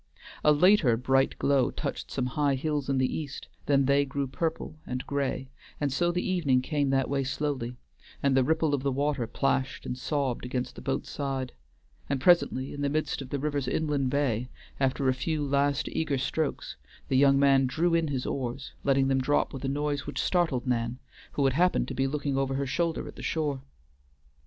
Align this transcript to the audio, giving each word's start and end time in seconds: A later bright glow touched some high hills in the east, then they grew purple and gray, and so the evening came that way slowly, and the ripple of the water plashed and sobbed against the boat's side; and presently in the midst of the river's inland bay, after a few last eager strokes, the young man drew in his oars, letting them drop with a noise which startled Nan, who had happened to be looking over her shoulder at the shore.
A 0.43 0.51
later 0.51 0.97
bright 0.97 1.37
glow 1.37 1.69
touched 1.69 2.09
some 2.09 2.25
high 2.25 2.55
hills 2.55 2.89
in 2.89 2.97
the 2.97 3.15
east, 3.15 3.47
then 3.67 3.85
they 3.85 4.03
grew 4.03 4.25
purple 4.25 4.79
and 4.87 5.05
gray, 5.05 5.51
and 5.79 5.93
so 5.93 6.11
the 6.11 6.27
evening 6.27 6.63
came 6.63 6.89
that 6.89 7.07
way 7.07 7.23
slowly, 7.23 7.75
and 8.23 8.35
the 8.35 8.43
ripple 8.43 8.73
of 8.73 8.81
the 8.81 8.91
water 8.91 9.27
plashed 9.27 9.85
and 9.85 9.95
sobbed 9.95 10.43
against 10.43 10.73
the 10.73 10.81
boat's 10.81 11.07
side; 11.11 11.51
and 12.09 12.19
presently 12.19 12.73
in 12.73 12.81
the 12.81 12.89
midst 12.89 13.21
of 13.21 13.29
the 13.29 13.37
river's 13.37 13.67
inland 13.67 14.09
bay, 14.09 14.49
after 14.79 15.07
a 15.07 15.13
few 15.13 15.45
last 15.45 15.87
eager 15.89 16.17
strokes, 16.17 16.77
the 17.07 17.15
young 17.15 17.37
man 17.37 17.67
drew 17.67 17.93
in 17.93 18.07
his 18.07 18.25
oars, 18.25 18.73
letting 18.83 19.07
them 19.07 19.21
drop 19.21 19.53
with 19.53 19.63
a 19.63 19.67
noise 19.69 20.07
which 20.07 20.19
startled 20.19 20.65
Nan, 20.65 20.97
who 21.33 21.45
had 21.45 21.53
happened 21.53 21.87
to 21.89 21.93
be 21.93 22.07
looking 22.07 22.39
over 22.39 22.55
her 22.55 22.65
shoulder 22.65 23.07
at 23.07 23.17
the 23.17 23.21
shore. 23.21 23.61